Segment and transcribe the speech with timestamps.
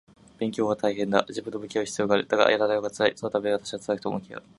[0.39, 1.23] 勉強は大変だ。
[1.29, 2.25] 自分と向き合う必要がある。
[2.25, 3.13] だが、やらないほうが辛い。
[3.15, 4.43] そのため私は辛くても向き合う